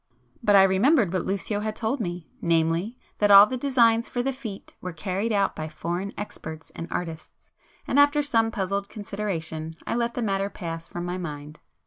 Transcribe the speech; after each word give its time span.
But 0.41 0.55
I 0.55 0.63
remembered 0.63 1.13
what 1.13 1.27
Lucio 1.27 1.59
had 1.59 1.75
told 1.75 1.99
me,—namely, 1.99 2.97
that 3.19 3.29
all 3.29 3.45
the 3.45 3.55
designs 3.55 4.09
for 4.09 4.23
the 4.23 4.31
fête 4.31 4.71
were 4.81 4.93
carried 4.93 5.31
out 5.31 5.55
by 5.55 5.69
foreign 5.69 6.11
experts 6.17 6.71
and 6.71 6.87
artists,—and 6.89 7.99
after 7.99 8.23
some 8.23 8.49
puzzled 8.49 8.89
consideration, 8.89 9.75
I 9.85 9.93
let 9.93 10.15
the 10.15 10.23
matter 10.23 10.49
pass 10.49 10.87
from 10.87 11.05
my 11.05 11.19
mind. 11.19 11.59